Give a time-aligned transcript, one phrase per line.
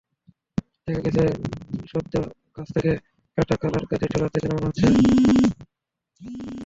[0.87, 1.23] দেখা গেছে
[1.91, 2.13] সদ্য
[2.55, 2.91] গাছ থেকে
[3.37, 4.85] কাটা কলার কাঁদি ট্রলার থেকে নামানো হচ্ছে।